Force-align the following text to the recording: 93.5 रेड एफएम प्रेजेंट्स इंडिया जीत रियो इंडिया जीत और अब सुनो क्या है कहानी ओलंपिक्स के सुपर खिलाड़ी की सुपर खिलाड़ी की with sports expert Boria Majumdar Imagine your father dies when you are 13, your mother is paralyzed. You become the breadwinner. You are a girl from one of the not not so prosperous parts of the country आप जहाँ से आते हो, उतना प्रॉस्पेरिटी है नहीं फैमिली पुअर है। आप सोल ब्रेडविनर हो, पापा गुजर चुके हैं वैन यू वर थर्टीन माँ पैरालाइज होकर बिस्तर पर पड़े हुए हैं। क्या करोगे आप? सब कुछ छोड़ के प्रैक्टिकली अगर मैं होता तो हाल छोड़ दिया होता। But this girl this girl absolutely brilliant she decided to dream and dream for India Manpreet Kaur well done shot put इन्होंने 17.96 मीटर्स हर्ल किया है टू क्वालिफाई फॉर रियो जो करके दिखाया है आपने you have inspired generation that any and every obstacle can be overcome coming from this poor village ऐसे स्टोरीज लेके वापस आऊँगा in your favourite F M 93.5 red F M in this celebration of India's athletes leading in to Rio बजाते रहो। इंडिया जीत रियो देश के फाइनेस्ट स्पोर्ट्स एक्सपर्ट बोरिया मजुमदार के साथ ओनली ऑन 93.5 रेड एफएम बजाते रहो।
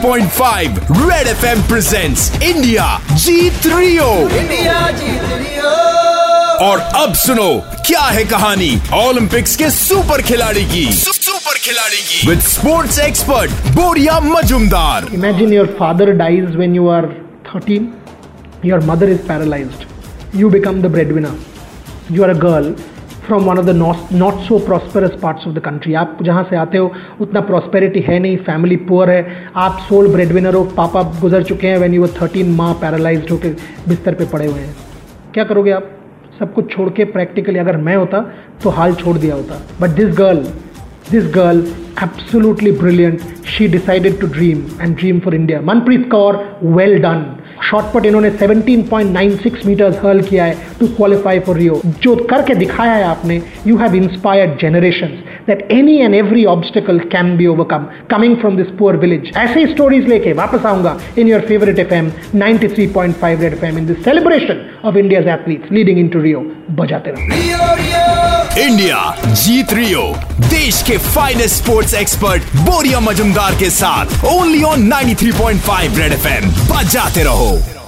93.5 0.00 0.78
रेड 0.98 1.26
एफएम 1.28 1.62
प्रेजेंट्स 1.68 2.30
इंडिया 2.42 2.84
जीत 3.24 3.66
रियो 3.66 4.06
इंडिया 4.38 4.90
जीत 5.00 5.58
और 6.62 6.78
अब 7.00 7.12
सुनो 7.22 7.48
क्या 7.86 8.00
है 8.16 8.24
कहानी 8.30 8.70
ओलंपिक्स 8.94 9.56
के 9.56 9.68
सुपर 9.70 10.22
खिलाड़ी 10.30 10.64
की 10.70 10.84
सुपर 10.92 11.58
खिलाड़ी 11.64 12.00
की 12.08 12.28
with 12.28 12.40
sports 12.46 12.98
expert 13.08 13.68
Boria 13.76 14.18
Majumdar 14.20 15.10
Imagine 15.20 15.52
your 15.58 15.68
father 15.82 16.08
dies 16.22 16.56
when 16.62 16.78
you 16.80 16.88
are 16.96 17.04
13, 17.52 17.92
your 18.70 18.80
mother 18.92 19.10
is 19.16 19.20
paralyzed. 19.28 19.84
You 20.34 20.50
become 20.56 20.80
the 20.80 20.92
breadwinner. 20.96 21.34
You 22.10 22.24
are 22.24 22.30
a 22.30 22.40
girl 22.46 22.74
from 23.30 23.42
one 23.44 23.58
of 23.58 23.66
the 23.66 23.70
not 23.76 24.12
not 24.12 24.38
so 24.42 24.58
prosperous 24.58 25.10
parts 25.22 25.46
of 25.46 25.54
the 25.54 25.58
country 25.64 25.92
आप 25.94 26.18
जहाँ 26.22 26.42
से 26.50 26.56
आते 26.56 26.78
हो, 26.78 26.90
उतना 27.20 27.40
प्रॉस्पेरिटी 27.40 28.00
है 28.00 28.18
नहीं 28.18 28.36
फैमिली 28.38 28.76
पुअर 28.88 29.10
है। 29.10 29.50
आप 29.56 29.78
सोल 29.88 30.08
ब्रेडविनर 30.12 30.54
हो, 30.54 30.62
पापा 30.76 31.02
गुजर 31.20 31.42
चुके 31.42 31.66
हैं 31.66 31.78
वैन 31.78 31.94
यू 31.94 32.02
वर 32.02 32.08
थर्टीन 32.20 32.50
माँ 32.52 32.72
पैरालाइज 32.80 33.30
होकर 33.30 33.56
बिस्तर 33.88 34.14
पर 34.14 34.28
पड़े 34.32 34.46
हुए 34.46 34.60
हैं। 34.60 34.74
क्या 35.34 35.44
करोगे 35.44 35.70
आप? 35.70 35.90
सब 36.38 36.52
कुछ 36.54 36.70
छोड़ 36.72 36.88
के 36.90 37.04
प्रैक्टिकली 37.06 37.58
अगर 37.58 37.76
मैं 37.78 37.96
होता 37.96 38.20
तो 38.62 38.70
हाल 38.70 38.94
छोड़ 38.94 39.16
दिया 39.18 39.34
होता। 39.34 39.60
But 39.80 39.96
this 39.96 40.16
girl 40.18 40.44
this 41.10 41.32
girl 41.34 41.58
absolutely 42.02 42.72
brilliant 42.72 43.20
she 43.46 43.68
decided 43.68 44.20
to 44.20 44.26
dream 44.28 44.64
and 44.80 44.96
dream 44.96 45.18
for 45.20 45.34
India 45.34 45.60
Manpreet 45.64 46.10
Kaur 46.10 46.44
well 46.62 46.98
done 47.02 47.24
shot put 47.70 48.06
इन्होंने 48.06 48.30
17.96 48.38 49.66
मीटर्स 49.66 49.98
हर्ल 50.04 50.22
किया 50.28 50.44
है 50.44 50.54
टू 50.78 50.86
क्वालिफाई 50.96 51.38
फॉर 51.46 51.56
रियो 51.56 51.80
जो 52.02 52.14
करके 52.30 52.54
दिखाया 52.54 52.92
है 52.92 53.04
आपने 53.04 53.40
you 53.66 53.76
have 53.78 53.94
inspired 53.94 54.58
generation 54.62 55.18
that 55.46 55.66
any 55.72 55.96
and 55.98 56.14
every 56.14 56.44
obstacle 56.54 56.98
can 57.12 57.36
be 57.36 57.46
overcome 57.46 57.86
coming 58.10 58.36
from 58.40 58.56
this 58.56 58.66
poor 58.78 58.96
village 59.04 59.30
ऐसे 59.36 59.66
स्टोरीज 59.74 60.08
लेके 60.08 60.32
वापस 60.42 60.66
आऊँगा 60.66 60.98
in 61.18 61.28
your 61.28 61.40
favourite 61.48 61.78
F 61.78 61.94
M 61.94 62.10
93.5 62.36 63.40
red 63.40 63.52
F 63.52 63.64
M 63.64 63.78
in 63.78 63.86
this 63.86 64.04
celebration 64.04 64.66
of 64.84 64.98
India's 64.98 65.28
athletes 65.38 65.72
leading 65.72 65.98
in 65.98 66.08
to 66.08 66.20
Rio 66.20 66.44
बजाते 66.80 67.10
रहो। 67.10 68.39
इंडिया 68.58 69.16
जीत 69.26 69.72
रियो 69.72 70.02
देश 70.40 70.82
के 70.82 70.96
फाइनेस्ट 70.98 71.62
स्पोर्ट्स 71.62 71.94
एक्सपर्ट 71.94 72.56
बोरिया 72.56 73.00
मजुमदार 73.00 73.54
के 73.58 73.70
साथ 73.70 74.24
ओनली 74.24 74.62
ऑन 74.62 74.92
93.5 74.92 75.98
रेड 75.98 76.12
एफएम 76.12 76.50
बजाते 76.70 77.22
रहो। 77.22 77.79